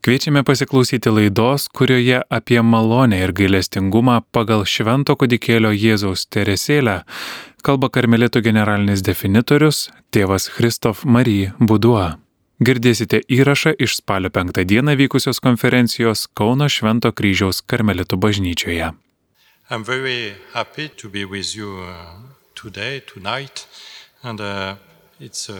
[0.00, 7.02] Kviečiame pasiklausyti laidos, kurioje apie malonę ir gailestingumą pagal švento kudikėlio Jėzaus teresėlę
[7.60, 12.16] kalba karmelitų generalinis definitorius tėvas Kristof Marij Budua.
[12.64, 18.94] Girdėsite įrašą iš spalio 5 dieną vykusios konferencijos Kauno Švento kryžiaus karmelitų bažnyčioje.
[19.68, 19.76] To
[21.76, 21.94] uh,
[22.54, 23.66] today, tonight,
[24.22, 24.76] and uh,
[25.20, 25.56] it's uh,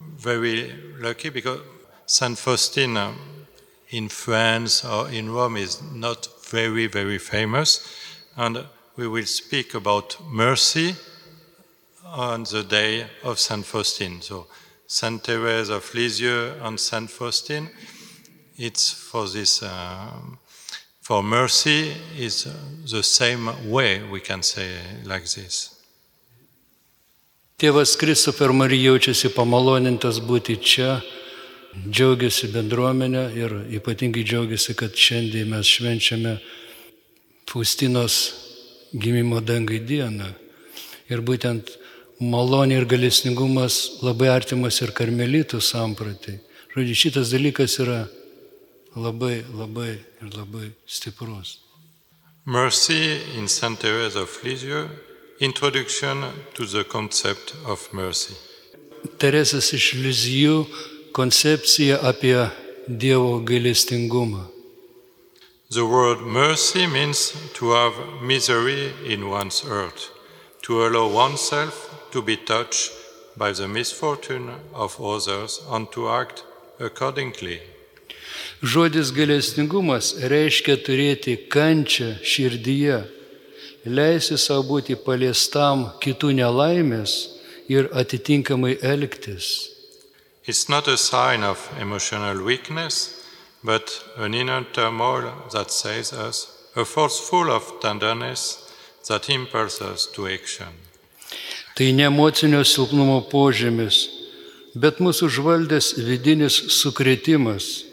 [0.00, 1.77] very lucky because
[2.08, 3.12] Saint Faustin uh,
[3.90, 7.86] in France or in Rome is not very, very famous,
[8.36, 8.64] and
[8.96, 10.96] we will speak about mercy
[12.04, 14.20] on the day of Saint Faustin.
[14.22, 14.46] So,
[14.86, 17.68] Saint Therese of Lisieux and Saint Faustin,
[18.56, 19.62] it's for this.
[19.62, 20.38] um
[21.08, 22.46] for mercy is
[22.90, 25.80] the same way we can say like this.
[27.58, 28.92] Tėvas Kristofer Marija
[29.32, 31.00] pamalonintas būti čia,
[31.86, 36.38] džiaugiasi bendruomenė ir ypatingai džiaugiasi, kad šiandien mes švenčiame
[37.48, 38.16] Faustinos
[38.92, 40.28] gimimo dangai dieną.
[41.08, 41.70] Ir būtent
[42.20, 46.38] malonė ir galesningumas labai artimas ir karmelitų sampratai.
[46.74, 48.02] Žodžiu, šitas dalykas yra
[48.96, 51.58] labai, labai ir labai stiprus.
[52.44, 54.88] Mercy in Saint Therese of Lisieux,
[55.40, 58.34] introduction to the concept of mercy.
[59.18, 60.66] Teresės iš Lizijų
[61.12, 62.50] koncepcija apie
[62.88, 64.46] Dievo gailestingumą.
[65.70, 67.92] The word mercy means to have
[68.22, 70.10] misery in one's heart,
[70.62, 72.90] to allow oneself to be touched
[73.36, 76.44] by the misfortune of others and to act
[76.80, 77.60] accordingly.
[78.62, 83.02] Žodis gailestingumas reiškia turėti kančią širdyje,
[83.84, 87.12] leisti savo būti paliestam kitų nelaimės
[87.68, 89.77] ir atitinkamai elgtis.
[90.48, 93.22] It's not a sign of emotional weakness,
[93.62, 96.36] but an inner turmoil that says us,
[96.74, 98.72] a force full of tenderness
[99.08, 100.72] that impels us to action.
[101.76, 104.08] Tai ne emocinio silpnumo požymis,
[104.74, 107.84] bet mūsų užvaldęs vidinis sukretimas,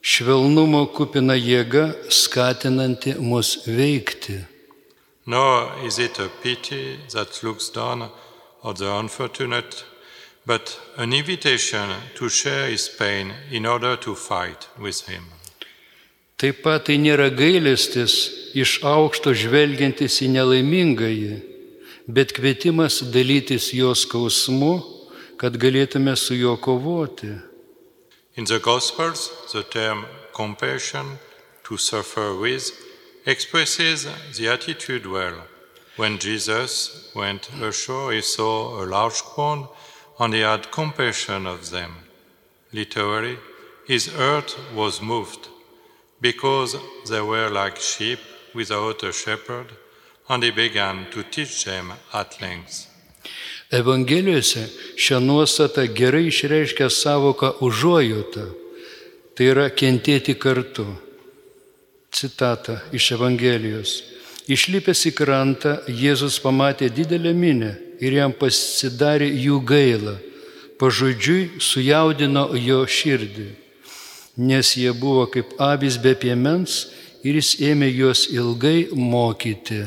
[0.00, 4.40] švelnumo kupina jėga skatinanti mus veikti.
[5.26, 8.08] Nor is it a pity that looks down
[8.62, 9.84] on the unfortunate,
[10.46, 15.24] but an invitation to share his pain in order to fight with him.
[16.36, 18.14] Taip pat tai nėra gailestis
[18.58, 21.36] iš aukšto žvelgiantis į nelaimingąjį,
[22.10, 24.74] bet kvietimas dalytis jo skausmu,
[25.40, 27.32] kad galėtume su juo kovoti.
[28.36, 31.18] In the Gospels, the term compassion,
[31.62, 32.72] to suffer with,
[33.24, 34.06] expresses
[34.36, 35.46] the attitude well.
[35.96, 39.68] When Jesus went ashore, he saw a large crowd
[40.18, 41.92] and he had compassion of them.
[42.72, 43.38] Literally,
[43.86, 45.48] his heart was moved
[46.20, 46.76] because
[47.08, 48.18] they were like sheep
[48.54, 49.66] without a shepherd,
[50.28, 52.88] and he began to teach them at length.
[53.70, 58.44] Evangelijose šią nuostatą gerai išreiškia savoką užuojauta.
[59.34, 60.84] Tai yra kentėti kartu.
[62.12, 64.02] Citata iš Evangelijos.
[64.46, 70.16] Išlipęs į krantą, Jėzus pamatė didelę minę ir jam pasidarė jų gaila.
[70.78, 73.46] Pažodžiui sujaudino jo širdį,
[74.42, 76.88] nes jie buvo kaip avis be piemens
[77.22, 79.84] ir jis ėmė juos ilgai mokyti.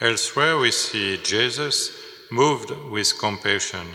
[0.00, 1.90] Elsewhere, we see Jesus
[2.30, 3.86] moved with compassion.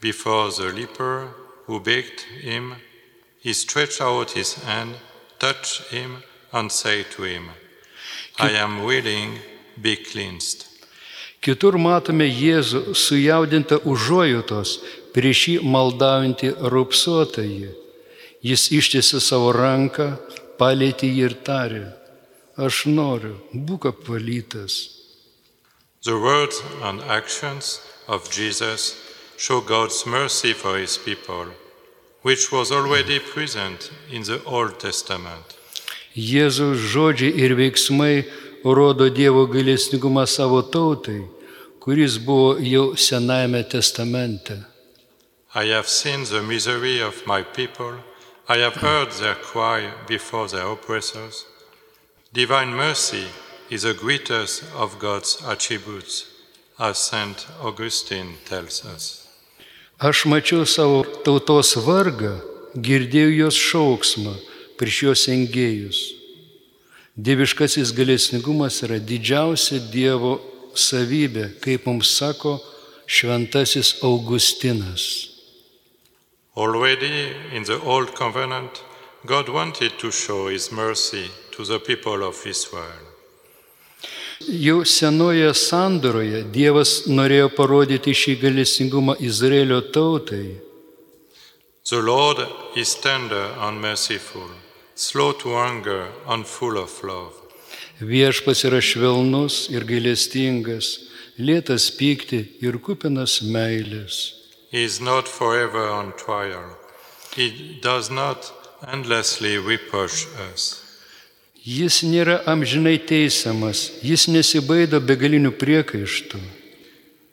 [0.00, 1.28] Before the leper
[1.66, 2.76] who begged him,
[3.40, 4.96] he stretched out his hand,
[5.38, 7.50] touched him, and said to him,
[8.38, 9.38] I am willing,
[9.80, 10.73] be cleansed.
[11.44, 14.78] Kitur matome Jėzų sujaudintą užuojautos
[15.12, 17.68] prieš jį maldaujantį rupsuotąjį.
[18.44, 20.06] Jis ištiesė savo ranką,
[20.56, 21.82] palėtė jį ir tarė,
[22.56, 24.78] aš noriu, būk apvalytas.
[26.04, 28.96] The words and actions of Jesus
[29.36, 31.52] show God's mercy for his people,
[32.22, 35.56] which was already present in the Old Testament.
[36.16, 38.24] Jėzaus žodžiai ir veiksmai
[38.64, 41.33] rodo Dievo gailestingumą savo tautai,
[41.84, 44.64] kuris buvo jau Senajame testamente.
[45.54, 48.00] I have seen the misery of my people.
[48.48, 51.44] I have heard their cry before their oppressors.
[52.32, 53.26] Divine mercy
[53.70, 56.24] is the greatest of God's attributes,
[56.78, 57.46] as St.
[57.62, 59.28] Augustine tells us.
[60.00, 62.40] Aš mačiau savo tautos vargą,
[62.80, 64.34] girdėjau jos šauksmą
[64.80, 66.00] prieš jos engėjus.
[67.14, 72.58] Dieviškasis galesningumas yra didžiausia Dievo savybė, kaip mums sako
[73.06, 75.30] šventasis Augustinas.
[76.56, 78.82] Already in the Old Covenant,
[79.26, 83.14] God wanted to show his mercy to the people of Israel.
[84.40, 90.58] Jau senoje sandoroje Dievas norėjo parodyti šį galestingumą Izraelio tautai.
[91.88, 92.42] The Lord
[92.76, 94.50] is tender and merciful,
[94.94, 97.43] slow to anger and full of love.
[98.00, 100.88] Viešpas yra švelnus ir gailestingas,
[101.38, 104.34] lėtas pykti ir kupinas meilės.
[104.70, 106.74] He is not forever on trial.
[107.36, 108.50] He does not
[108.82, 110.82] endlessly reproach us.
[111.64, 116.40] Jis nėra amžinai teisiamas, jis nesibaido begalinių priekaištų.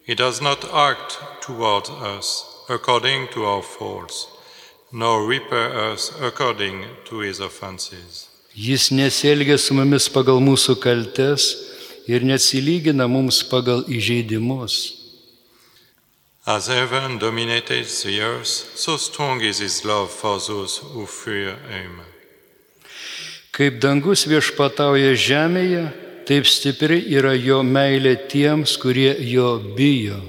[0.06, 4.28] He does not act towards us according to our faults,
[4.92, 8.31] nor repay us according to his offenses.
[8.56, 11.54] Jis nesielgia su mumis pagal mūsų kaltes
[12.08, 14.98] ir neatsilygina mums pagal įžeidimus.
[16.46, 22.02] As heaven dominated the earth, so strong is his love for those who fear him.
[23.52, 25.84] Kaip dangus viešpatauja žemėje,
[26.26, 30.20] taip stipri yra jo meilė tiems, kurie jo bijo.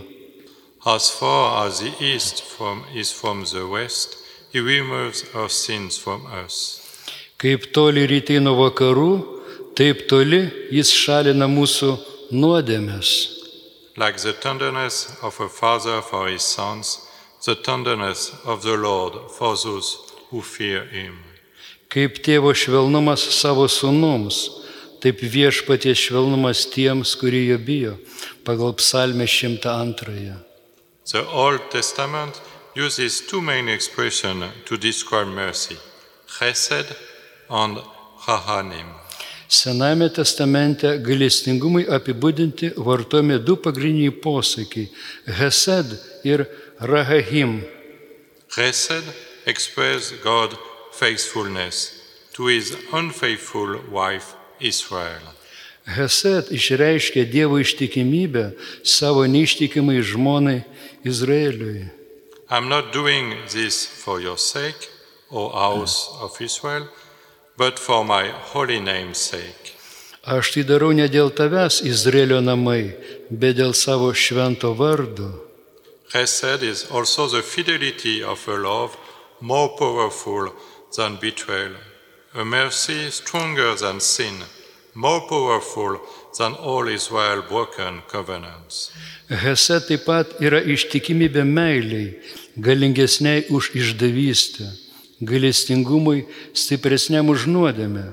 [0.85, 4.19] As far as the east from, is from the west,
[4.53, 6.82] he removes our sins from us.
[7.43, 9.11] Kaip toli rytai nuo vakarų,
[9.75, 11.89] taip toli jis šalina mūsų
[12.31, 13.09] nuodėmės.
[13.97, 17.01] Like the tenderness of a father for his sons,
[17.45, 19.99] the tenderness of the Lord for those
[20.31, 21.19] who fear him.
[21.91, 24.47] Kaip tėvo švelnumas savo sūnums,
[25.03, 27.99] taip viešpaties švelnumas tiems, kurie jo bijo,
[28.47, 30.39] pagal psalmę 102.
[31.11, 32.41] The Old Testament
[32.77, 35.77] uses two main expressions to describe mercy
[36.39, 37.12] chesed
[37.53, 37.79] and
[38.27, 38.89] rahanim.
[39.49, 44.89] Sename testamente galestingumui apibūdinti vartojami du pagrindiniai posakiai-
[45.39, 46.47] Hesed ir
[46.81, 47.63] Rahahim.
[48.49, 49.05] Chesed
[49.47, 50.57] expresses God's
[50.93, 51.93] faithfulness
[52.33, 55.21] to his unfaithful wife Israel.
[55.85, 60.65] Hesed išreiškia Dievo ištikimybę savo neištikimai žmonai
[61.05, 61.91] Izraeliui.
[62.49, 64.89] I'm not doing this for your sake,
[65.31, 66.89] O house of Israel,
[67.63, 69.67] but for my holy name's sake.
[70.37, 72.85] Aš tai darau ne dėl tavęs, Izraelio namai,
[73.31, 75.31] bet dėl savo švento vardo.
[76.13, 78.97] Chesed is also the fidelity of a love
[79.41, 80.51] more powerful
[80.97, 81.75] than betrayal,
[82.35, 84.37] a mercy stronger than sin,
[84.95, 86.01] more powerful
[86.39, 88.91] than all Israel broken covenants.
[89.45, 92.09] Hese taip pat yra ištikimybė meiliai,
[92.59, 94.67] galingesniai už išdavystę,
[95.23, 98.13] galestingumui stipresniam už nuodėmę,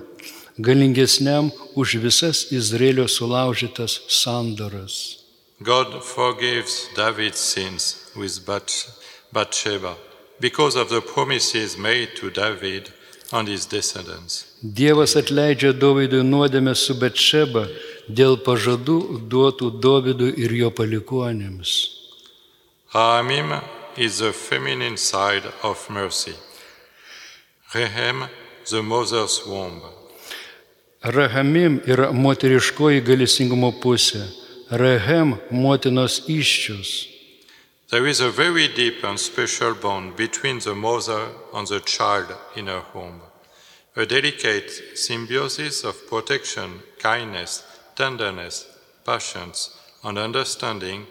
[0.61, 5.17] galingesniam už visas Izraelio sulaužytas sandoras.
[5.61, 8.87] God forgives David's sins with Bath-
[9.33, 9.97] Bathsheba
[10.39, 12.93] because of the promises made to David
[13.31, 14.45] and his descendants.
[14.63, 17.67] Dievas atleidžia Dovydui nuodėmę su Betšeba
[18.07, 21.71] dėl pažadų duotų Dovydui ir jo palikuonėms.
[22.93, 23.61] Rahamim
[23.97, 26.33] is the feminine side of mercy.
[27.73, 28.27] Rehem,
[28.71, 29.81] the mother's womb.
[31.03, 34.23] Rahamim yra moteriškoji galisingumo pusė,
[34.71, 37.05] Rahem motinos iščius.
[37.91, 42.65] There is a very deep and special bond between the mother and the child in
[42.65, 43.21] her home,
[43.95, 47.63] a delicate symbiosis of protection, kindness,
[47.95, 48.65] tenderness,
[49.05, 51.05] patience, and understanding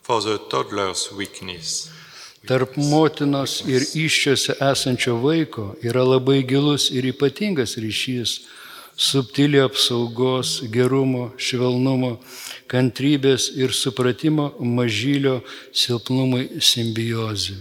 [0.00, 1.92] for the toddler's weakness.
[2.46, 8.40] Tarp motinos ir iščiose esančio vaiko yra labai gilus ir ypatingas ryšys
[8.96, 12.16] subtili apsaugos, gerumo, švelnumo,
[12.66, 15.40] kantrybės ir supratimo mažylio
[15.72, 17.58] silpnumui simbiozė.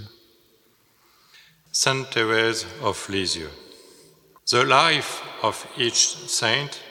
[1.71, 3.51] Saint Therese of Lisieux.
[4.51, 6.81] The life of each saint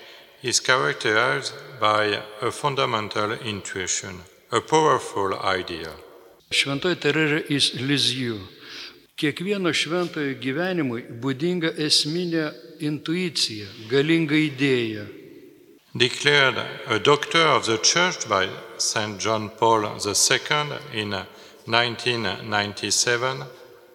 [0.42, 5.92] is characterized by a fundamental intuition, a powerful idea.
[6.50, 8.37] Šventoji Terezė iš Lizijų.
[9.14, 12.49] Kiekvieno šventojo gyvenimui būdinga esminė
[12.83, 15.04] intuicija, galinga idėja.
[15.95, 19.21] Declared a doctor of the church by St.
[19.23, 21.14] John Paul II in
[21.66, 23.47] 1997,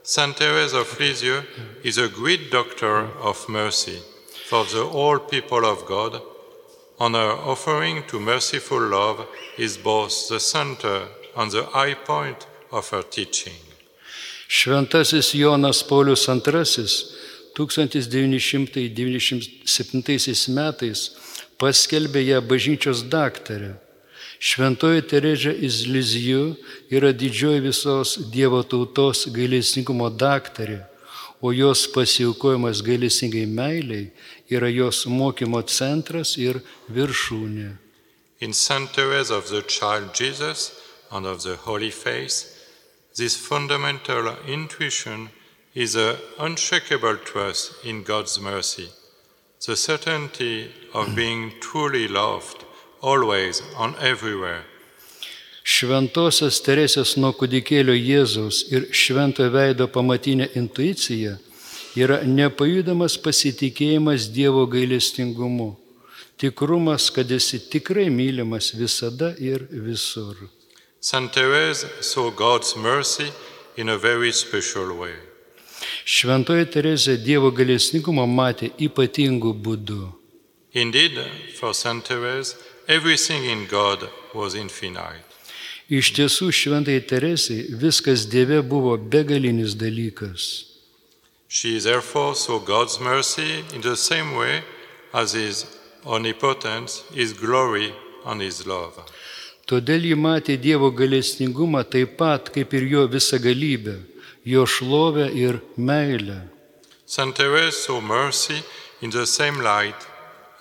[0.04, 1.44] Saint Therese of Lisieux
[1.84, 4.00] is a great doctor of mercy
[4.48, 6.22] for the whole people of God,
[7.02, 12.90] and her offering to merciful love is both the center and the high point of
[12.90, 13.54] her teaching.
[14.48, 16.86] Šventasis Jonas Paulius II
[17.56, 21.16] 1997 metais
[21.58, 23.76] paskelbė ją bažnyčios daktarę.
[24.40, 26.56] Šventoji Terezė iš Lizijų
[26.92, 30.84] yra didžioji visos Dievo tautos gailestingumo daktarė,
[31.42, 34.12] o jos pasiaukojimas gailestingai meiliai
[34.52, 36.60] yra jos mokymo centras ir
[36.92, 37.78] viršūnė.
[38.42, 38.92] In St.
[38.94, 40.85] Therese of the Child Jesus
[41.16, 42.38] and of the Holy Face,
[43.16, 45.30] this fundamental intuition
[45.74, 48.90] is an unshakable trust in God's mercy,
[49.66, 52.66] the certainty of being truly loved,
[53.02, 54.64] always and everywhere.
[55.66, 61.40] Šventosios Teresės nuo kūdikėlio Jėzaus ir šventojo veido pamatinė intuicija
[61.98, 65.72] yra nepajudamas pasitikėjimas Dievo gailestingumu,
[66.38, 70.36] tikrumas, kad esi tikrai mylimas visada ir visur.
[71.06, 71.32] St.
[71.32, 73.32] Therese saw God's mercy
[73.78, 75.14] in a very special way.
[76.06, 80.00] Šventoji Teresė Dievo gailestingumą matė ypatingų būdų.
[80.74, 81.20] Indeed,
[81.60, 82.02] for St.
[82.08, 82.56] Therese,
[82.88, 85.22] everything in God was infinite.
[85.94, 90.66] Iš tiesų šventai Teresai viskas Dieve buvo begalinis dalykas.
[91.48, 94.64] She therefore saw God's mercy in the same way
[95.14, 95.68] as His
[96.04, 97.94] omnipotence, His glory,
[98.26, 99.06] and His love.
[99.66, 103.96] Todėl ji matė Dievo galestingumą taip pat kaip ir jo visagalybę,
[104.46, 106.44] jo šlovę ir meilę.
[107.06, 107.34] St.
[107.34, 108.62] Therese saw mercy
[109.02, 110.08] in the same light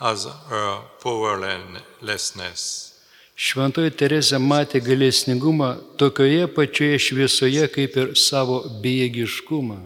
[0.01, 2.95] as her powerlessness.
[3.37, 9.81] Šventoji Teresė matė galestingumą tokioje pačioje šviesoje kaip ir savo bejėgiškumą.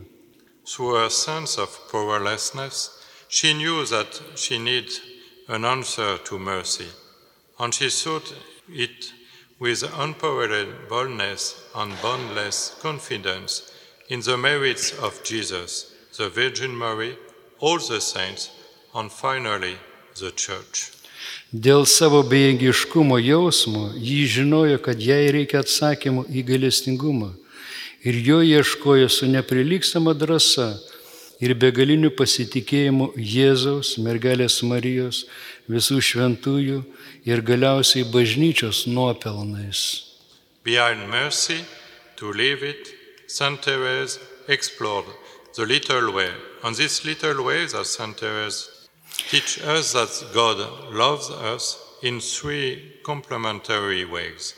[0.69, 2.91] Through her sense of powerlessness,
[3.29, 4.93] she knew that she needed
[5.49, 6.87] an answer to mercy,
[7.59, 8.35] and she sought
[8.73, 9.13] it
[9.59, 13.73] with unparalleled boldness and boundless confidence
[14.09, 17.17] in the merits of Jesus, the Virgin Mary,
[17.59, 18.51] all the saints,
[18.95, 19.77] and finally
[20.21, 20.93] the Church.
[21.53, 27.33] Dėl savo bejėgiškumo jausmo jį žinojo, kad jai reikia atsakymų į gailestingumą.
[28.05, 30.77] Ir jo ieškojo su neprilykstama drąsa
[31.41, 35.25] ir begaliniu pasitikėjimu Jėzaus, mergelės Marijos,
[35.71, 36.83] visų šventųjų
[37.30, 39.80] ir galiausiai bažnyčios nuopelnais.
[40.64, 41.61] Behind mercy,
[42.16, 42.82] to live it,
[43.26, 43.61] St.
[43.64, 44.18] Therese
[44.49, 45.04] explored
[45.56, 46.32] the little way.
[46.64, 48.16] And this little way that St.
[48.16, 48.88] Therese
[49.30, 50.58] teach us that God
[50.92, 54.54] loves us in three complementary ways.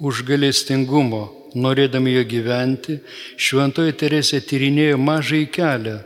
[0.00, 2.96] Už galestingumo, norėdami jo gyventi,
[3.36, 6.00] šventoji Teresė tyrinėjo mažai kelią.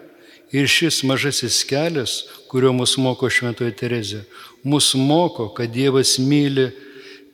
[0.52, 4.24] Ir šis mažasis kelias, kurio mus moko šventoji Teresė,
[4.66, 6.66] mus moko, kad Dievas myli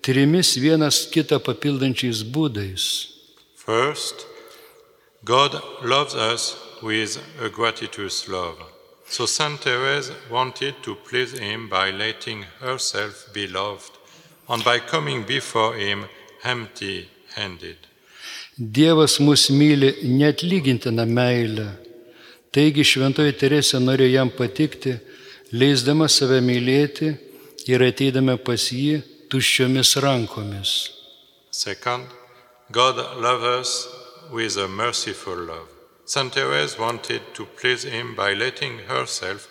[0.04, 2.84] trimis vienas kitą papildančiais būdais.
[3.56, 4.26] First,
[5.24, 8.58] God loves us with a gratuitous love.
[9.06, 13.92] So Saint Therese wanted to please him by letting herself be loved
[14.48, 16.06] and by coming before him
[16.44, 17.76] empty handed.
[18.58, 21.68] Dievas mus myli netlygintiną meilę.
[22.52, 24.98] Taigi šventoji Teresė norėjo jam patikti,
[25.52, 27.12] leisdama save mylėti
[27.68, 30.72] ir ateidama pas jį tuščiomis rankomis.
[31.50, 32.06] Second,
[32.70, 33.72] God loves us
[34.32, 35.68] with a merciful love.
[36.04, 39.48] Saint Therese wanted to please him by letting herself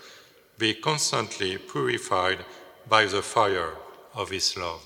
[0.58, 2.40] be constantly purified
[2.90, 3.74] by the fire
[4.16, 4.82] of his love.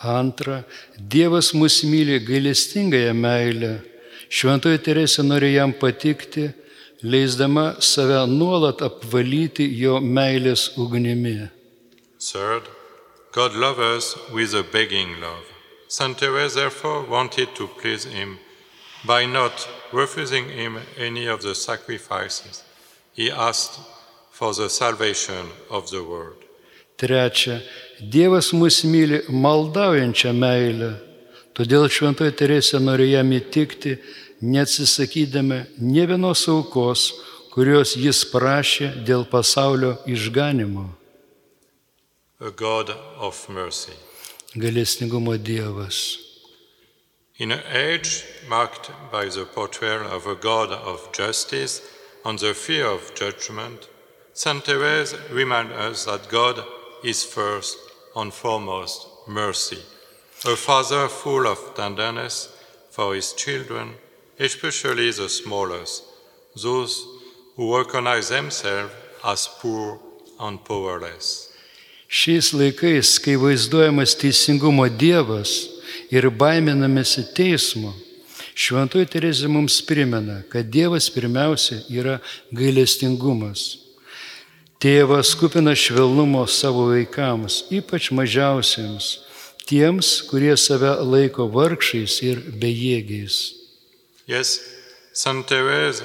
[0.00, 0.64] Antra,
[0.98, 3.72] Dievas mus myli gailestingąją meilę.
[4.28, 6.48] Šventoji Teresė norėjo jam patikti,
[7.04, 11.50] leisdama save nuolat apvalyti jo meilės ugnimi.
[12.18, 12.64] Third,
[13.32, 15.44] God loves us with a begging love.
[15.88, 18.38] Saint Therese therefore wanted to please him
[19.06, 22.62] by not refusing him any of the sacrifices
[23.12, 23.78] he asked
[24.30, 26.40] for the salvation of the world.
[26.96, 27.60] Trečia,
[28.00, 30.94] Dievas mus myli maldaujančią meilę.
[31.54, 33.92] Todėl Šventoji Teresė norėjo jam įtikti,
[34.52, 37.12] neatsisakydama ne vienos aukos,
[37.54, 40.88] kurios jis prašė dėl pasaulio išganimo.
[42.40, 43.94] A God of mercy.
[44.54, 46.18] Galestingumo Dievas.
[47.38, 51.80] In an age marked by the portrayal of a God of justice
[52.24, 53.88] and the fear of judgment,
[54.32, 56.62] Saint Therese reminds us that God
[57.02, 57.76] is first
[58.16, 59.78] and foremost mercy,
[60.44, 62.48] a father full of tenderness
[62.90, 63.94] for his children,
[64.38, 66.04] especially the smallest,
[66.62, 67.06] those
[67.56, 68.92] who recognize themselves
[69.24, 69.98] as poor
[70.40, 71.50] and powerless.
[72.08, 75.50] Šiais laikais, kai vaizduojamas teisingumo Dievas
[76.12, 77.94] ir baiminamėsi teismo,
[78.54, 82.20] Šventoji Terezė mums primena, kad Dievas pirmiausia yra
[82.54, 83.64] gailestingumas.
[84.78, 89.08] Tėvas kupina švelnumo savo vaikams, ypač mažiausiems,
[89.66, 93.63] tiems, kurie save laiko vargšais ir bejėgiais.
[94.26, 94.60] Yes,
[95.12, 96.02] Saint Therese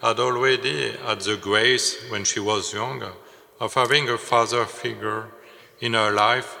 [0.00, 3.12] had already had the grace when she was younger
[3.58, 5.26] of having a father figure
[5.80, 6.56] in her life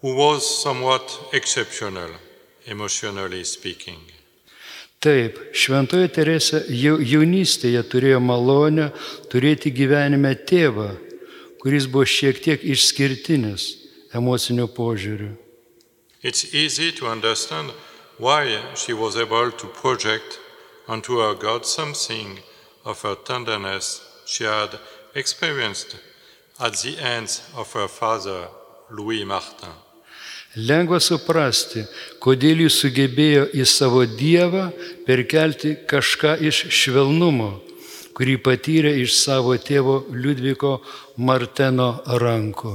[0.00, 2.10] who was somewhat exceptional,
[2.66, 4.00] emotionally speaking.
[4.98, 8.88] Taip, Šventoji Teresė jau jaunystėje turėjo malonę
[9.30, 10.88] turėti gyvenime tėvą,
[11.62, 13.68] kuris buvo šiek tiek išskirtinis
[14.18, 15.36] emociniu požiūriu.
[16.22, 17.70] It's easy to understand
[18.18, 20.40] why she was able to project
[20.88, 22.38] onto her God something
[22.84, 24.78] of her tenderness she had
[25.14, 25.96] experienced
[26.60, 28.48] at the hands of her father,
[28.90, 29.70] Louis Martin.
[30.56, 31.84] Lengva suprasti,
[32.18, 34.70] kodėl jis sugebėjo į savo Dievą
[35.06, 37.50] perkelti kažką iš švelnumo,
[38.16, 40.80] kurį patyrė iš savo tėvo Liudviko
[41.20, 42.74] Marteno rankų.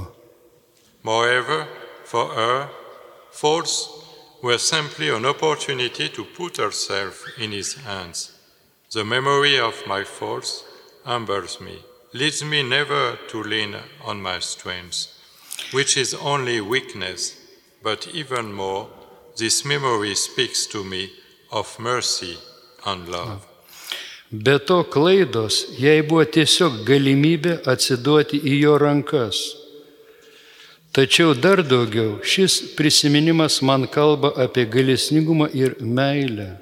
[1.03, 1.67] Moreover,
[2.05, 2.69] for her,
[3.31, 4.02] faults
[4.43, 8.33] were simply an opportunity to put herself in his hands.
[8.91, 10.65] The memory of my faults
[11.05, 11.77] humbles me,
[12.11, 13.73] leads me never to lean
[14.03, 15.07] on my strength,
[15.71, 17.39] which is only weakness,
[17.81, 18.89] but even more,
[19.37, 21.09] this memory speaks to me
[21.49, 22.37] of mercy
[22.85, 23.47] and love.
[24.29, 29.62] Be to klaidos jai buvo tiesiog galimybė atsiduoti į jo rankas.
[30.93, 36.59] Tačiau dar daugiau šis prisiminimas man kalba apie galesningumą ir meilę.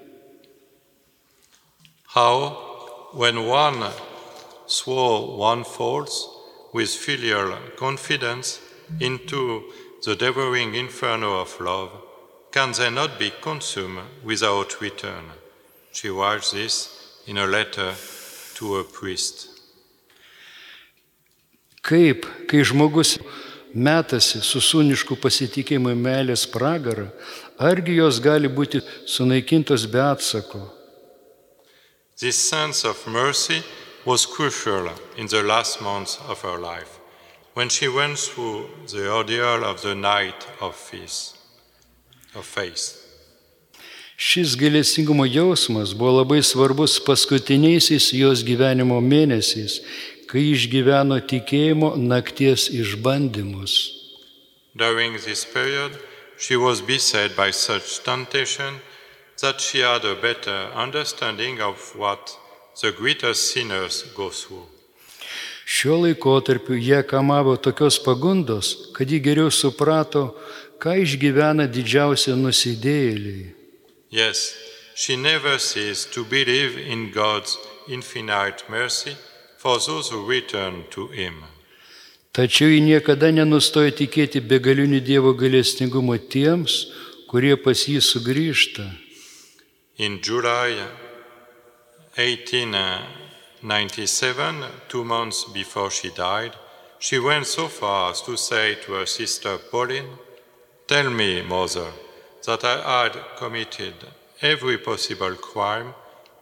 [2.15, 2.55] How,
[3.13, 3.91] when one
[4.67, 6.29] swore one false
[6.73, 8.61] with filial confidence
[9.01, 9.63] into
[10.05, 11.91] the devouring inferno of love,
[12.53, 15.25] can they not be consumed without return?
[15.91, 16.89] She writes this
[17.27, 17.93] in a letter
[18.55, 19.49] to a priest.
[21.83, 23.17] Kaip, kai žmogus
[23.73, 27.09] metasi su sūnišku pasitikėjimu meilės pragarą,
[27.59, 30.67] argi jos gali būti sunaikintos be atsako?
[32.19, 33.63] This sense of mercy
[34.05, 36.99] was crucial in the last months of her life,
[37.53, 41.33] when she went through the ordeal of the night of faith.
[42.35, 43.01] Of faith.
[44.21, 49.79] Šis gailestingumo jausmas buvo labai svarbus paskutiniaisiais jos gyvenimo mėnesiais,
[50.31, 53.73] kai išgyveno tikėjimo nakties išbandymus.
[54.73, 55.97] During this period,
[56.39, 58.79] she was beset by such temptation
[59.41, 62.37] that she had a better understanding of what
[62.81, 64.67] the greatest sinners go through.
[65.67, 70.23] Šiuo laikotarpiu jie kamavo tokios pagundos, kad ji geriau suprato,
[70.79, 73.51] ką išgyvena didžiausia nusidėjėliai.
[74.09, 74.55] Yes,
[74.95, 79.15] she never ceased to believe in God's infinite mercy
[79.61, 81.43] for those who return to Him.
[82.33, 86.87] Tačiau ji niekada nenustojo tikėti begaliniu Dievo galestingumu tiems,
[87.29, 88.89] kurie pas jį sugrįžta.
[89.97, 90.87] In July
[92.15, 96.55] 1897, two months before she died,
[96.99, 100.17] she went so far as to say to her sister Pauline,
[100.87, 101.91] Tell me, mother,
[102.45, 103.93] that I had committed
[104.41, 105.93] every possible crime,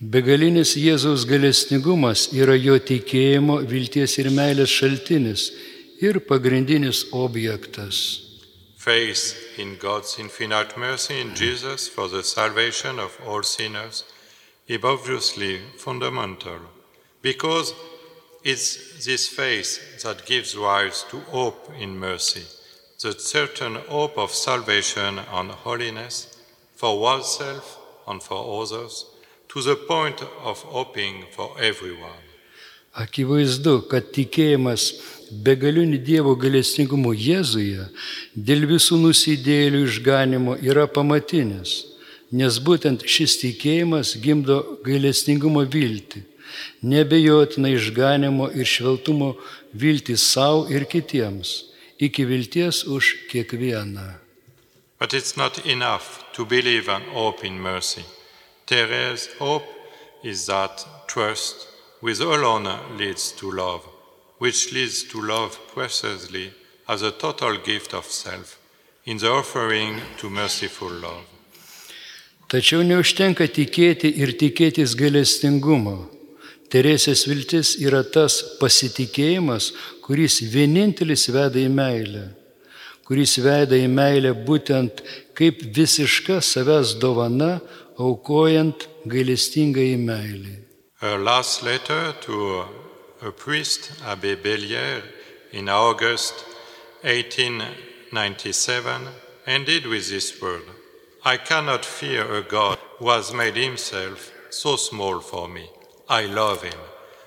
[0.00, 5.50] Begalinis Jėzaus galestingumas yra jo tikėjimo, vilties ir meilės šaltinis
[6.00, 8.22] ir pagrindinis objektas.
[8.80, 14.04] Faith in God's infinite mercy in Jesus for the salvation of all sinners
[14.70, 16.60] is obviously fundamental
[17.22, 17.74] because
[18.44, 22.44] it's this faith that gives rise to hope in mercy,
[23.02, 26.38] the certain hope of salvation and holiness
[26.76, 29.06] for oneself and for others,
[29.48, 32.22] to the point of hoping for everyone.
[32.94, 34.88] Akivaizdu, kad tikėjimas
[35.46, 37.86] begaliniu Dievo galestingumu Jėzuje
[38.34, 41.89] dėl visų nusidėlių išganimo yra pamatinis,
[42.30, 46.22] nes būtent šis tikėjimas gimdo gailestingumo viltį,
[46.82, 49.34] nebejotinai išganimo ir šveltumo
[49.74, 54.08] viltį savo ir kitiems, iki vilties už kiekvieną.
[54.98, 58.04] But it's not enough to believe and hope in mercy.
[58.66, 59.64] There's hope
[60.22, 61.66] is that trust
[62.00, 63.82] which alone leads to love,
[64.38, 66.52] which leads to love precisely
[66.88, 68.58] as a total gift of self
[69.04, 71.29] in the offering to merciful love.
[72.50, 76.10] Tačiau neužtenka tikėti ir tikėtis gailestingumo.
[76.70, 82.34] Teresės viltis yra tas pasitikėjimas, kuris vienintelis veda į meilę,
[83.06, 85.02] kuris veda į meilę būtent
[85.38, 87.60] kaip visiška savęs dovana,
[87.98, 90.56] aukojant gailestingai meilį.
[91.02, 92.66] Her last letter to
[93.22, 95.02] a priest, Abbé Bellière,
[95.52, 96.44] in August
[97.02, 99.08] 1897
[99.46, 100.79] ended with this word
[101.22, 105.68] I cannot fear a God who has made himself so small for me.
[106.08, 106.80] I love him,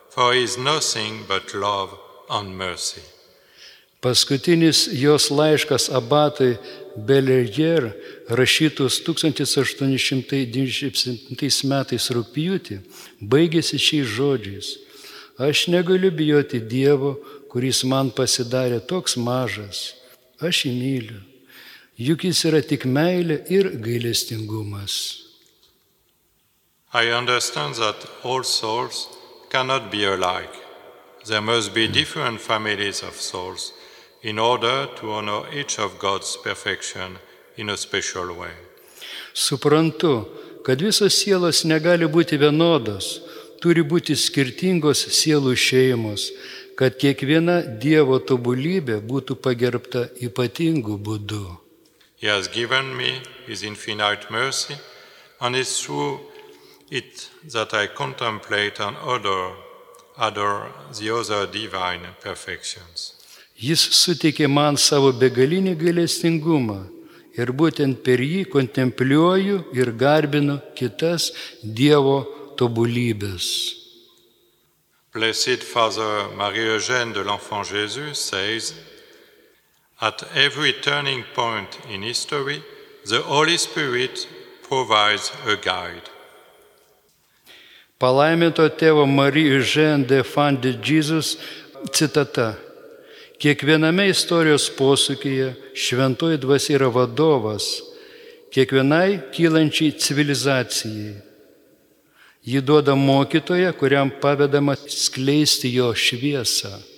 [0.09, 1.95] for he is nothing but love
[2.27, 3.03] and mercy.
[4.01, 6.57] Paskutinis jos laiškas abatui
[6.97, 7.93] Belerger,
[8.29, 12.79] rašytus 1897 metais rūpjūtį,
[13.21, 14.77] baigėsi šiais žodžiais.
[15.37, 17.17] Aš negaliu bijoti Dievo,
[17.49, 19.93] kuris man pasidarė toks mažas.
[20.41, 21.32] Aš jį myliu.
[21.97, 24.93] Juk jis yra tik meilė ir gailestingumas.
[26.93, 29.07] I understand that all souls
[29.49, 30.55] cannot be alike.
[31.25, 33.73] There must be different families of souls
[34.23, 37.19] in order to honor each of God's perfection
[37.57, 38.53] in a special way.
[39.33, 40.25] Suprantu,
[40.65, 43.21] kad visos sielos negali būti vienodos,
[43.61, 46.31] turi būti skirtingos sielų šeimos,
[46.75, 51.62] kad kiekviena Dievo tobulybė būtų pagerbta ypatingu būdu.
[52.23, 54.75] He has given me His infinite mercy,
[55.41, 56.21] and it's through
[56.89, 59.57] it that I contemplate and adore,
[60.17, 63.19] adore the other divine perfections.
[63.59, 66.79] Jis suteikė man savo begalinį gailestingumą
[67.35, 71.27] ir būtent per jį kontempliuoju ir garbinu kitas
[71.61, 72.21] Dievo
[72.55, 73.49] tobulybės.
[75.11, 78.73] Blessed Father Marie-Eugène de l'Enfant Jésus says,
[80.03, 82.61] At every turning point in history,
[83.05, 84.27] the Holy Spirit
[84.67, 86.09] provides a guide.
[88.03, 91.37] Palaiminto tėvo Marijų Žen de Fan de Jesus
[91.95, 92.57] citata.
[93.39, 97.71] Kiekviename istorijos posūkyje šventoji dvasia yra vadovas,
[98.51, 101.13] kiekvienai kylančiai civilizacijai.
[102.43, 106.91] Ji duoda mokytoją, kuriam pavedama skleisti jo šviesą.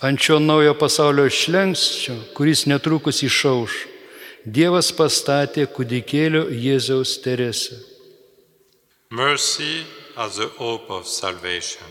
[0.00, 3.76] Ant šio naujo pasaulio šlengsčio, kuris netrukus išauš,
[4.46, 7.80] Dievas pastatė kūdikėlio Jėzaus Teresę.
[9.10, 9.82] Mercy
[10.16, 11.88] as the hope of salvation.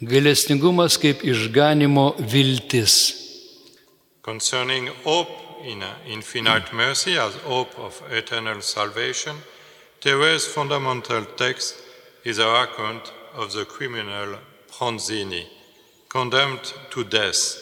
[0.00, 2.94] Gailestingumas kaip išganimo viltis.
[4.22, 5.28] Concerning hope
[5.64, 9.36] in infinite mercy as hope of eternal salvation,
[10.02, 11.76] Therese's fundamental text
[12.24, 14.36] is a account of the criminal
[14.68, 15.46] Pronzini,
[16.12, 17.56] condemned to death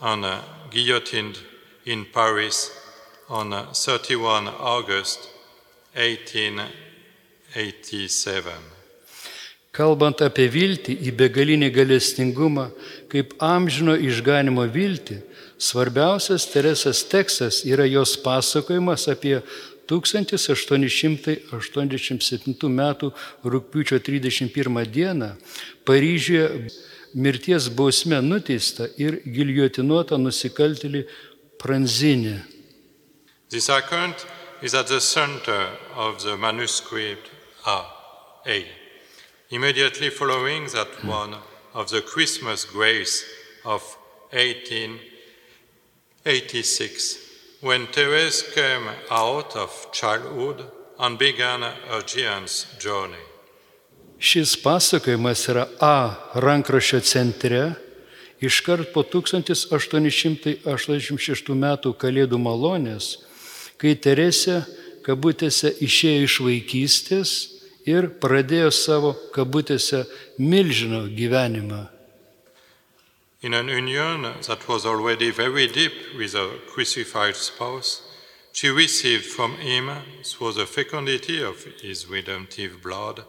[0.00, 0.24] and
[0.70, 1.38] guillotined
[1.84, 2.70] in Paris
[3.28, 5.28] on uh, 31 August
[5.94, 8.52] 1887.
[9.74, 12.70] Kalbant apie viltį į begalinį galestingumą
[13.10, 15.22] kaip amžino išganimo viltį,
[15.58, 19.42] svarbiausias Teresės tekstas yra jos pasakojimas apie
[19.90, 22.80] 1887 m.
[23.42, 24.96] rūpiučio 31 d.
[25.88, 26.46] Paryžiuje
[27.14, 31.06] mirties bausme nuteista ir giljotinuota nusikaltėlį.
[33.50, 34.26] This account
[34.62, 37.30] is at the center of the manuscript
[37.66, 37.84] A.
[38.46, 38.64] A.
[39.50, 41.34] Immediately following that one
[41.74, 43.24] of the Christmas grace
[43.64, 43.82] of
[44.30, 47.18] 1886,
[47.60, 53.27] when Therese came out of childhood and began her giant's journey.
[54.18, 57.72] Šis pasakojimas yra A rankraščio centre
[58.42, 61.64] iškart po 1886 m.
[62.02, 63.18] Kalėdų malonės,
[63.78, 64.66] kai Teresė
[65.06, 67.30] kabutėse išėjo iš vaikystės
[67.86, 70.00] ir pradėjo savo kabutėse
[70.38, 71.88] milžino gyvenimą.
[73.40, 78.02] In an union that was already very deep with her crucified spouse,
[78.52, 79.90] she received from him,
[80.24, 83.22] through the fecundity of his redemptive blood,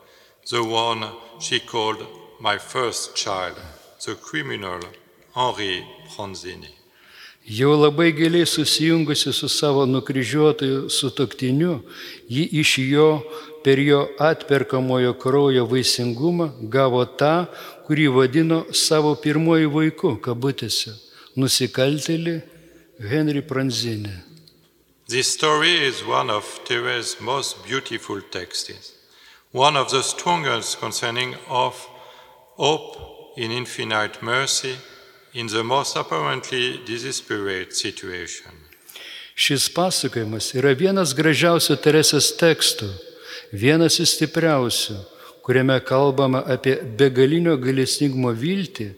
[0.49, 1.05] the one
[1.39, 2.05] she called
[2.39, 3.55] my first child,
[4.05, 4.79] the criminal
[5.35, 6.73] Henri Pronzini.
[7.45, 11.79] Jau labai giliai susijungusi su savo nukryžiuotoju sutoktiniu,
[12.27, 13.21] ji iš jo
[13.63, 17.47] per jo atperkamojo kraujo vaisingumą gavo tą,
[17.87, 20.93] kurį vadino savo pirmoju vaiku, kabutėse,
[21.35, 22.41] nusikaltelį
[22.99, 24.13] Henry Pranzinį.
[25.07, 28.98] This story is one of Therese's most beautiful texts,
[29.51, 31.73] one of the strongest concerning of
[32.55, 34.75] hope in infinite mercy
[35.33, 38.51] in the most apparently desperate situation.
[39.35, 42.89] Šis pasakojimas yra vienas gražiausių Teresės tekstų,
[43.55, 44.97] vienas iš stipriausių,
[45.41, 48.89] kuriame kalbama apie begalinio galestingumo viltį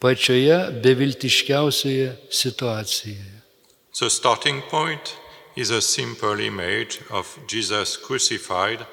[0.00, 3.42] pačioje beviltiškiausioje situacijoje.
[4.00, 5.14] The starting point
[5.54, 8.86] is a simple image of Jesus crucified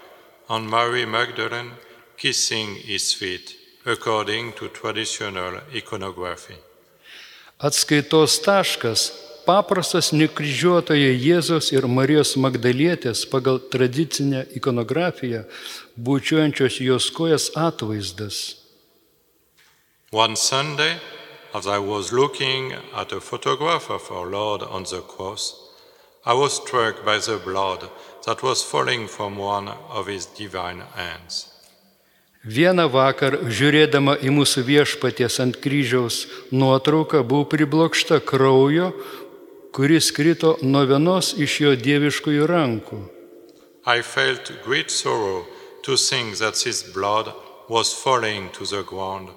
[0.49, 1.71] and Mary Magdalene
[2.17, 6.57] kissing his feet according to traditional iconography.
[7.59, 9.11] Atskaitos taškas
[9.45, 15.43] paprastas nekryžiuotoje Jėzos ir Marijos Magdalietės pagal tradicinę ikonografiją
[15.97, 18.55] būčiuojančios jos kojas atvaizdas.
[20.11, 20.97] One Sunday,
[21.53, 25.68] as I was looking at a photograph of our Lord on the cross,
[26.25, 27.89] I was struck by the blood
[28.25, 31.47] that was falling from one of his divine hands.
[32.47, 36.23] Vieną vakar, žiūrėdama į mūsų viešpaties ant kryžiaus
[36.55, 38.93] nuotrauką, buvau priblokšta kraujo,
[39.75, 42.99] kuris krito nuo vienos iš jo dieviškųjų rankų.
[43.85, 45.45] I felt great sorrow
[45.83, 47.33] to think that his blood
[47.67, 49.29] was falling to the ground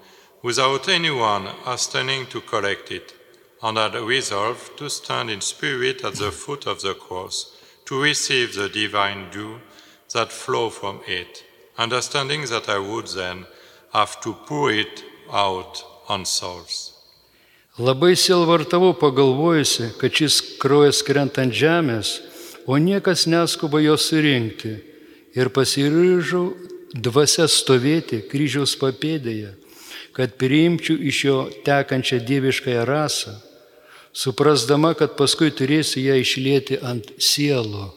[0.42, 3.14] without anyone hastening to collect it,
[3.62, 8.54] and had resolved to stand in spirit at the foot of the cross to receive
[8.54, 9.60] the divine dew
[10.12, 11.44] that flow from it,
[11.78, 13.46] understanding that I would then
[13.92, 16.92] have to pour it out on souls.
[17.78, 22.18] Labai silvartavau pagalvojusi, kad šis kraujas krenta ant žemės,
[22.68, 24.74] o niekas neskuba jo surinkti.
[25.32, 26.50] Ir pasiryžau
[26.92, 29.54] dvasia stovėti kryžiaus papėdėje,
[30.12, 33.32] kad priimčiau iš jo tekančią dieviškąją rasą,
[34.12, 37.92] suprasdama, kad paskui turėsiu ją išlėti ant sielo.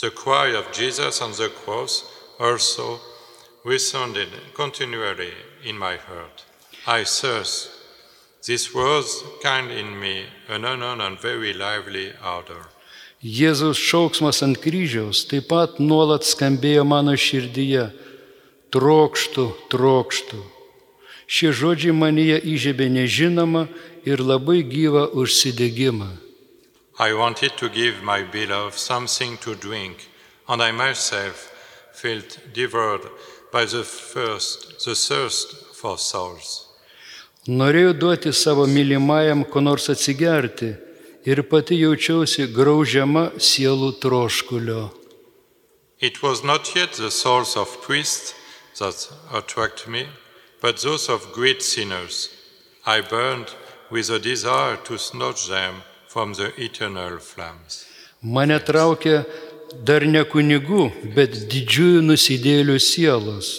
[0.00, 2.04] The cry of Jesus on the cross
[2.38, 3.00] also
[3.64, 5.32] resounded continually
[5.64, 6.44] in my heart.
[6.86, 7.70] I thirst.
[8.44, 12.66] This was kind in me an unknown and very lively ardor.
[13.22, 17.92] Jėzaus šauksmas ant kryžiaus taip pat nuolat skambėjo mano širdyje.
[18.74, 20.40] Trokštų, trokštų.
[21.30, 23.68] Šie žodžiai manyje įžiebė nežinomą
[24.04, 26.10] ir labai gyvą užsidėgymą.
[26.98, 30.08] I wanted to give my beloved something to drink,
[30.48, 31.50] and I myself
[31.92, 33.08] felt devoured
[33.52, 36.68] by the first, the thirst for souls.
[37.48, 40.76] Norėjau duoti savo mylimajam ko nors atsigerti
[41.24, 44.90] ir pati jaučiausi graužiama sielų troškulio.
[45.98, 48.34] It was not yet the souls of priests
[48.78, 50.06] that attracted me,
[50.60, 52.28] but those of great sinners.
[52.84, 53.54] I burned
[53.92, 57.84] with a desire to snatch them from the eternal flames.
[58.22, 59.24] Mane traukė
[59.84, 63.50] dar ne kunigų, bet didžiųjų nusidėlių sielos.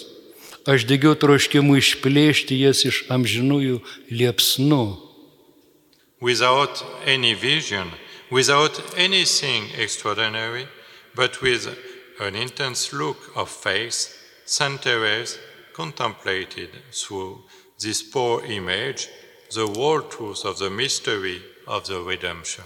[0.66, 3.78] Aš degiau troškimu išplėšti jas iš amžinųjų
[4.10, 4.84] liepsnų.
[6.20, 7.92] Without any vision,
[8.30, 10.66] without anything extraordinary,
[11.14, 11.68] but with
[12.18, 14.16] an intense look of faith,
[14.46, 15.38] Saint Therese
[15.74, 17.44] contemplated through
[17.78, 19.08] this poor image
[19.54, 22.64] the whole truth of the mystery of the redemption.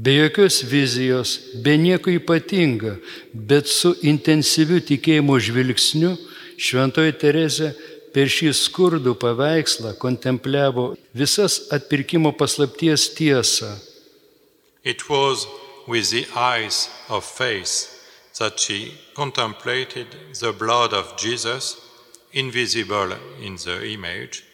[0.00, 3.00] Be jokios vizijos, be nieko ypatinga,
[3.34, 6.14] bet su intensyviu tikėjimo žvilgsniu,
[6.58, 7.72] Šventoji Terezė
[8.14, 13.74] per šį skurdų paveikslą kontempliavo visas atpirkimo paslapties tiesą.
[14.82, 15.46] It was
[15.86, 17.90] with the eyes of faith
[18.38, 20.06] that she contemplated
[20.40, 21.76] the blood of Jesus,
[22.32, 24.44] invisible in the image,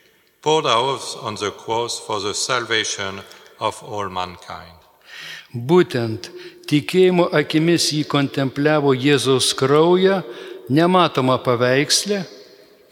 [0.45, 3.23] poured out on the cross for the salvation
[3.61, 4.77] of all mankind.
[5.55, 6.29] Būtent
[6.69, 10.21] tikėjimo akimis jį kontempliavo Jėzaus kraują,
[10.69, 12.25] nematomą paveikslę,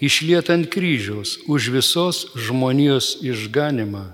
[0.01, 4.07] išlietant kryžiaus už visos žmonijos išganimą.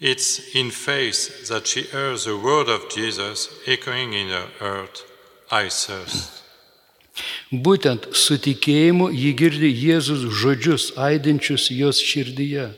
[0.00, 5.04] It's in faith that she hears the word of Jesus echoing in her heart,
[5.50, 6.39] I thirst.
[7.50, 12.70] Būtent su tikėjimu jį girdi Jėzus žodžius aidinčius jos širdyje.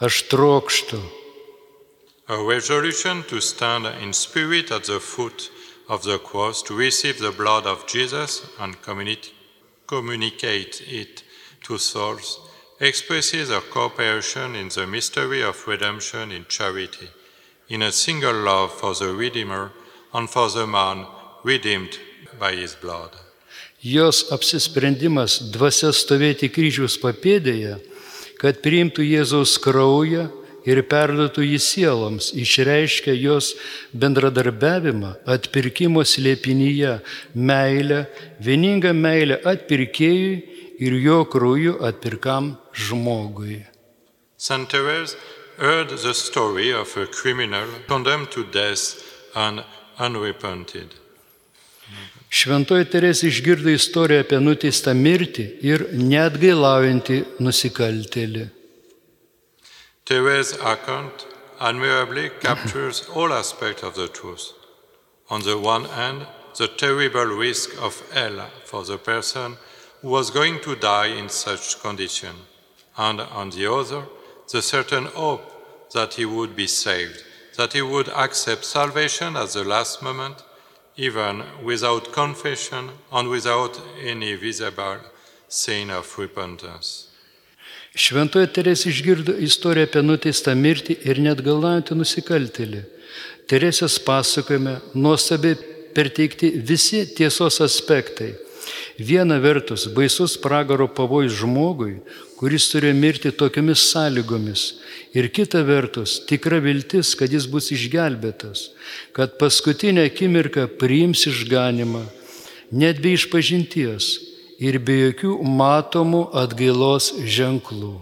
[0.00, 1.00] Aš trokštu.
[2.28, 5.50] A resolution to stand in spirit at the foot
[5.88, 8.76] of the cross to receive the blood of Jesus and
[9.86, 11.22] communicate it
[11.64, 12.38] to souls
[12.80, 17.08] expresses our cooperation in the mystery of redemption in charity,
[17.68, 19.72] in a single love for the Redeemer
[20.14, 21.06] and for the man
[21.42, 21.98] redeemed
[22.38, 23.10] by his blood.
[23.78, 27.76] Jos apsisprendimas dvasia stovėti kryžiaus papėdėje,
[28.38, 30.26] kad priimtų Jėzaus kraują
[30.66, 33.52] ir perduotų jį sieloms, išreiškia jos
[33.94, 36.98] bendradarbiavimą atpirkimo slėpinyje,
[37.34, 38.04] meilę,
[38.42, 40.36] vieningą meilę atpirkėjui
[40.82, 43.64] ir jo krauju atpirkam žmogui.
[44.36, 44.68] St.
[44.70, 45.16] Therese
[45.58, 49.02] heard the story of a criminal condemned to death
[49.34, 49.64] and
[49.98, 50.94] unrepented.
[52.28, 58.48] Šventoji Teresė išgirdo istoriją apie nuteistą mirtį ir neatgailaujantį nusikaltėlį.
[60.08, 61.26] Account
[61.58, 64.52] admirably captures all aspects of the truth.
[65.30, 69.56] On the one hand, the terrible risk of hell for the person
[70.02, 72.34] who was going to die in such condition,
[72.96, 74.04] and on the other,
[74.52, 77.22] the certain hope that he would be saved,
[77.56, 80.42] that he would accept salvation at the last moment,
[80.98, 84.98] even without confession and without any visible
[85.48, 87.06] sign of repentance.
[87.98, 92.82] Šventoji Teresė išgirdo istoriją apie nuteistą mirtį ir net galvojantį nusikaltėlį.
[93.48, 95.56] Teresės pasakojime nuostabiai
[95.96, 98.34] perteikti visi tiesos aspektai.
[98.98, 102.00] Viena vertus baisus pragaro pavojus žmogui,
[102.38, 104.62] kuris turėjo mirti tokiamis sąlygomis.
[105.14, 108.72] Ir kita vertus tikra viltis, kad jis bus išgelbėtas,
[109.14, 112.02] kad paskutinę akimirką priims išganimą,
[112.74, 114.10] net be išpažinties
[114.58, 117.94] ir be jokių matomų atgailos ženklų.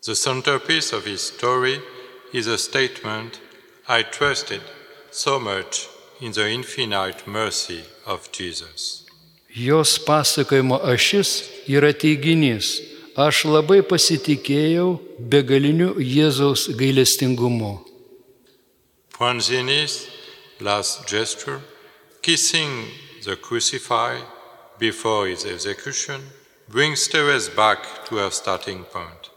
[0.00, 1.76] The centerpiece of his story
[2.32, 3.38] is a statement
[3.86, 4.62] I trusted
[5.10, 5.88] so much
[6.20, 8.99] in the infinite mercy of Jesus.
[9.54, 12.78] Jos pasakojimo ašis yra teiginys,
[13.18, 17.80] aš labai pasitikėjau begaliniu Jėzaus gailestingumu.
[19.10, 20.06] Pranzini's
[20.60, 21.60] last gesture,
[22.22, 22.86] kissing
[23.24, 24.22] the crucified
[24.78, 26.20] before his execution,
[26.68, 29.30] brings Therese back to her starting point,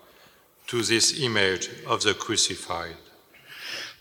[0.68, 3.02] to this image of the crucified.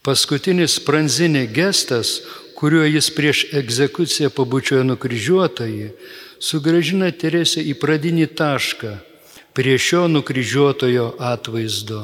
[0.04, 2.20] Paskutinis pranzinė gestas,
[2.62, 5.86] kuriuo jis prieš egzekuciją pabučiojo nukryžiuotąjį,
[6.38, 8.92] sugražina Teresę į pradinį tašką
[9.58, 12.02] prie šio nukryžiuotojo atvaizdo.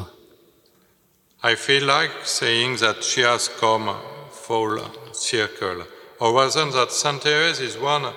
[1.44, 3.94] I feel like saying that she has come
[4.33, 5.87] full circle,
[6.18, 8.11] or rather that Saint Therese is one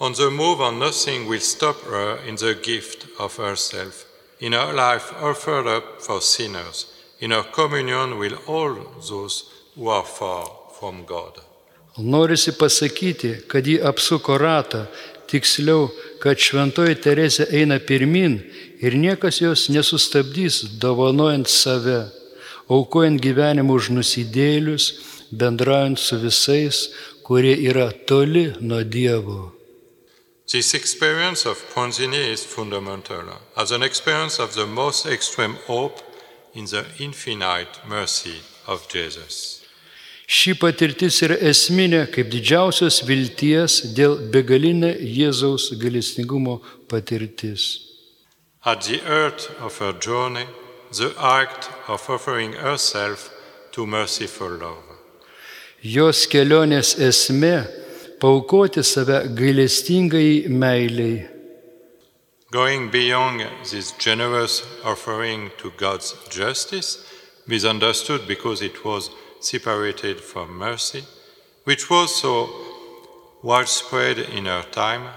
[0.00, 4.04] on the move and nothing will stop her in the gift of herself,
[4.40, 6.86] in her life offered up for sinners,
[7.20, 8.74] in her communion with all
[9.08, 9.44] those
[9.76, 11.38] who are far from God.
[11.98, 14.86] Norisi pasakyti, kad ji apsuko ratą,
[15.28, 15.90] tiksliau,
[16.22, 18.38] kad šventoji Teresė eina pirmin
[18.80, 22.06] ir niekas jos nesustabdys, dovanojant save,
[22.68, 24.92] aukojant gyvenimą už nusidėlius,
[25.32, 26.86] bendraujant su visais,
[27.24, 29.52] kurie yra toli nuo Dievo.
[30.48, 36.00] This experience of Ponzini is fundamental, as an experience of the most extreme hope
[36.54, 39.61] in the infinite mercy of Jesus.
[40.32, 46.54] Ši patirtis yra esminė kaip didžiausios vilties dėl begalinė Jėzaus galestingumo
[46.88, 47.64] patirtis.
[48.64, 50.46] At the heart of her journey,
[50.96, 53.28] the act of offering herself
[53.72, 54.96] to merciful love.
[55.82, 57.66] Jos kelionės esmė-
[58.22, 61.28] paukoti save gailestingai meiliai.
[62.50, 67.04] Going beyond this generous offering to God's justice,
[67.46, 69.10] misunderstood because it was
[69.44, 71.04] separated from mercy,
[71.64, 72.48] which was so
[73.42, 75.08] widespread in her time,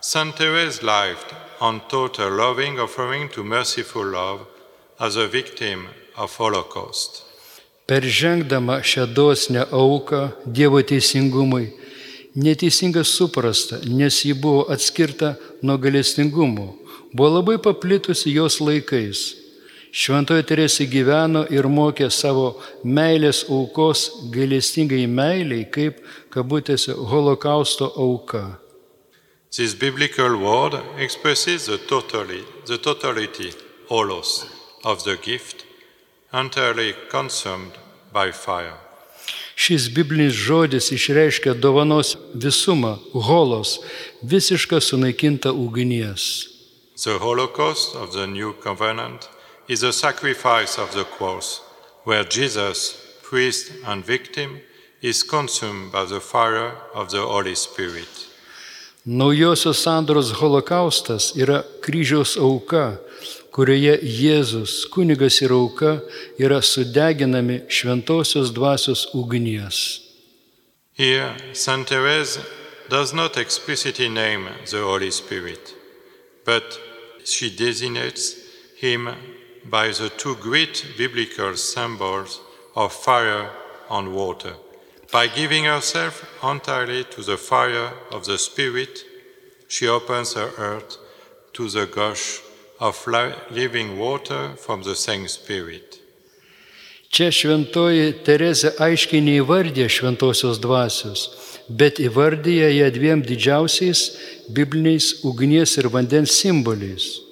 [0.00, 4.46] Saint Therese lived and taught a loving offering to merciful love
[4.98, 7.24] as a victim of Holocaust.
[7.86, 11.72] Peržengdama šią dosnę auką Dievo teisingumui,
[12.36, 16.76] neteisingai suprasta, nes ji buvo atskirta nuo galestingumo,
[17.12, 19.18] buvo labai paplitusi jos laikais.
[19.90, 25.98] Šventoji Teresė gyveno ir mokė savo meilės aukos gailestingai meiliai, kaip
[26.30, 28.60] kabutėse holokausto auka.
[29.50, 33.50] This biblical word expresses the, totally, the totality,
[33.88, 34.46] holos,
[34.84, 35.64] of the gift,
[36.32, 37.74] entirely consumed
[38.12, 38.78] by fire.
[39.58, 43.80] Šis biblinis žodis išreiškia dovanos visumą, holos,
[44.22, 46.46] visišką sunaikintą ugnies.
[46.94, 49.28] The Holocaust of the New Covenant
[49.70, 51.60] is the sacrifice of the cross,
[52.02, 52.78] where Jesus,
[53.22, 54.60] priest and victim,
[55.00, 58.26] is consumed by the fire of the Holy Spirit.
[59.06, 62.98] Naujosios sandoros holokaustas yra kryžiaus auka,
[63.52, 66.02] kurioje Jėzus, kunigas ir auka
[66.36, 70.00] yra sudeginami šventosios dvasios ugnies.
[70.94, 72.40] Here, Saint Therese
[72.88, 75.74] does not explicitly name the Holy Spirit,
[76.44, 76.76] but
[77.24, 78.34] she designates
[78.76, 79.08] him
[79.64, 82.40] by the two great biblical symbols
[82.74, 83.50] of fire
[83.90, 84.54] and water.
[85.12, 89.04] By giving herself entirely to the fire of the Spirit,
[89.68, 90.98] she opens her heart
[91.54, 92.40] to the gush
[92.78, 95.98] of li- living water from the same Spirit.
[97.10, 101.24] Čia šventoji Terezė aiškiai neįvardė šventosios dvasios,
[101.66, 104.02] bet įvardyja ją dviem didžiausiais
[104.54, 107.29] bibliniais ugnies ir vandens simboliais.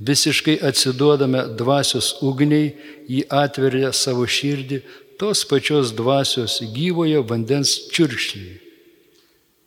[0.00, 2.72] Visiškai atsiduodame dvasios ugniai,
[3.08, 4.80] jį atveria savo širdį
[5.20, 8.56] tos pačios dvasios gyvojo vandens čiurkšliai.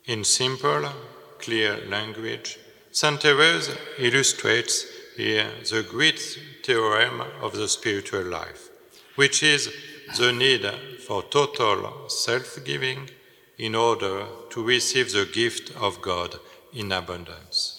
[0.06, 0.90] In simple,
[1.38, 2.58] clear language,
[2.90, 3.20] St.
[3.20, 4.84] Therese illustrates
[5.16, 6.20] here the great
[6.64, 8.70] theorem of the spiritual life,
[9.14, 9.70] which is
[10.18, 10.66] the need
[11.06, 13.08] for total self giving
[13.56, 16.38] in order to receive the gift of God
[16.72, 17.73] in abundance.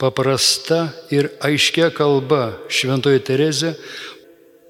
[0.00, 3.74] Paprasta ir aiškia kalba Šventoji Terezė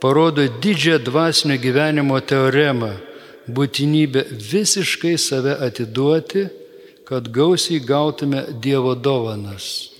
[0.03, 2.91] parodo didžią dvasinio gyvenimo teoremą-
[3.55, 6.49] būtinybę visiškai save atiduoti,
[7.05, 9.91] kad gausiai gautume Dievo dovanas.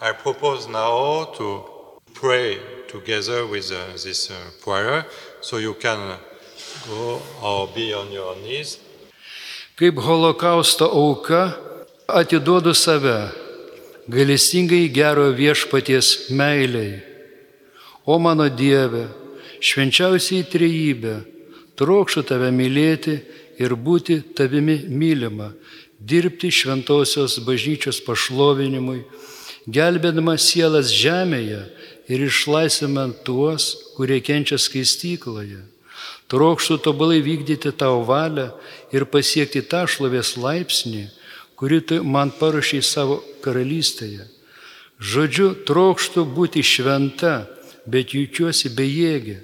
[0.00, 1.64] I propose now to
[2.14, 2.58] pray
[2.88, 5.04] together with uh, this uh, prayer,
[5.42, 6.18] so you can
[6.88, 8.78] go or be on your knees.
[9.76, 11.52] Kaip holokausto auka
[12.08, 13.43] atiduodu save
[14.08, 17.00] gailestingai gero viešpaties meiliai.
[18.04, 19.06] O mano Dieve,
[19.64, 21.14] švenčiausiai trejybė,
[21.80, 23.16] trokščiu tave mylėti
[23.58, 25.54] ir būti tavimi mylima,
[25.98, 29.06] dirbti šventosios bažnyčios pašlovinimui,
[29.64, 31.62] gelbėdama sielas žemėje
[32.12, 35.62] ir išlaisvinant tuos, kurie kenčia skaistykloje.
[36.28, 38.50] Trokštų tobulai vykdyti tavo valią
[38.92, 41.08] ir pasiekti tą šlovės laipsnį,
[41.58, 44.28] kurį tu man paruošiai savo karalystėje.
[45.00, 47.46] Žodžiu, trokštų būti šventa,
[47.86, 49.40] bet jaučiuosi bejėgė.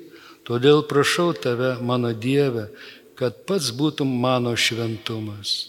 [0.47, 2.71] Todėl prašau tave, mano Dieve,
[3.19, 5.69] kad pats būtum mano šventumas.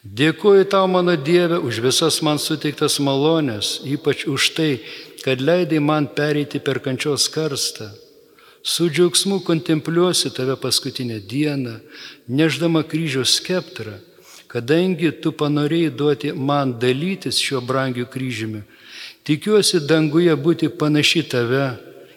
[0.00, 4.70] Dėkuoju tau, mano Dieve, už visas man suteiktas malonės, ypač už tai,
[5.20, 7.90] kad leidai man pereiti per kančios karstą.
[8.62, 11.78] Su džiaugsmu kontempliuosi tave paskutinę dieną,
[12.28, 14.00] neždama kryžiaus skeptrą,
[14.50, 18.64] kadangi tu panorėjai duoti man dalytis šiuo brangiu kryžiumi.
[19.26, 21.66] Tikiuosi danguje būti panaši tave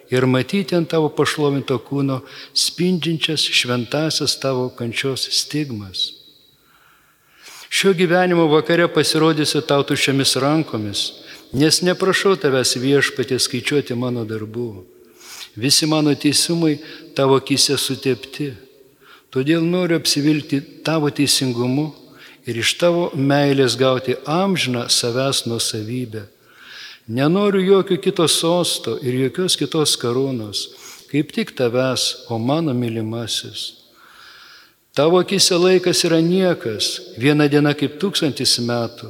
[0.09, 2.21] ir matyti ant tavo pašlovinto kūno
[2.57, 6.09] spindžiančias šventasias tavo kančios stigmas.
[7.73, 10.99] Šio gyvenimo vakare pasirodysiu tau tuščiamis rankomis,
[11.53, 14.85] nes neprašau tavęs viešpatė skaičiuoti mano darbų.
[15.57, 16.79] Visi mano teisumai
[17.17, 18.53] tavo akise sutepti.
[19.33, 21.91] Todėl noriu apsivilkti tavo teisingumu
[22.45, 26.25] ir iš tavo meilės gauti amžiną savęs nusavybę.
[27.07, 30.67] Nenoriu jokio kito sosto ir jokios kitos karūnos,
[31.11, 33.83] kaip tik tavęs, o mano mylimasis.
[34.95, 39.09] Tavo akise laikas yra niekas, viena diena kaip tūkstantis metų,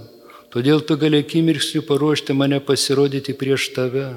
[0.53, 4.07] todėl tu gali akimirksniu paruošti mane pasirodyti prieš tave.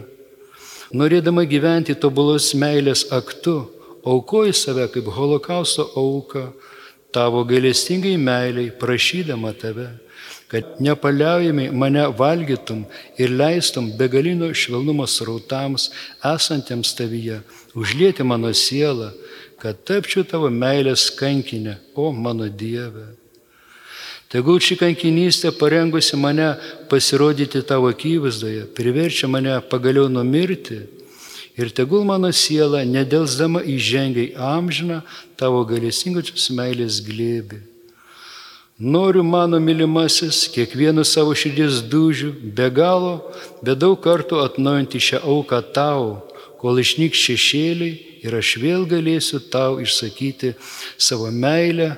[0.95, 3.59] Norėdama gyventi tobulos meilės aktu,
[4.07, 6.53] aukoji save kaip holokausto auka,
[7.13, 9.89] tavo gailestingai meiliai, prašydama tave,
[10.49, 12.85] kad nepaliaujamai mane valgytum
[13.19, 15.91] ir leistum begalino švelnumo srautams
[16.35, 17.41] esantiems tavyje,
[17.75, 19.11] užlieti mano sielą,
[19.59, 23.09] kad tapčiau tavo meilės kankinę, o mano Dieve.
[24.31, 26.55] Tegul ši kankinystė parengusi mane
[26.91, 30.83] pasirodyti tavo akivaizdoje, priverčia mane pagaliau numirti
[31.57, 35.01] ir tegul mano siela nedelsdama įžengia į amžiną
[35.41, 37.63] tavo galėsingosios meilės glėbį.
[38.77, 43.33] Noriu mano mylimasis kiekvienu savo širdies dužiu be galo,
[43.65, 46.29] bet daug kartų atnaujinti šią auką tau,
[46.61, 50.53] kol išnyks šešėliai ir aš vėl galėsiu tau išsakyti
[51.01, 51.97] savo meilę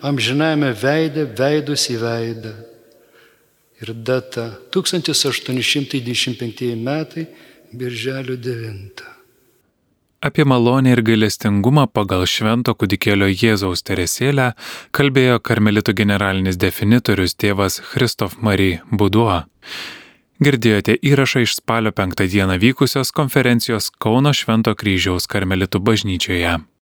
[0.00, 2.54] amžiname veidė, veidus į veidą.
[3.80, 7.26] Ir data 1825 metai,
[7.72, 9.02] birželio 9.
[10.20, 14.50] Apie malonę ir gailestingumą pagal švento kudikėlio Jėzaus teresėlę
[14.96, 19.44] kalbėjo karmelitų generalinis definitorius tėvas Christoph Marie Buduo.
[20.44, 26.58] Girdėjote įrašą iš spalio penktą dieną vykusios konferencijos Kauno Švento kryžiaus karmelitų bažnyčioje.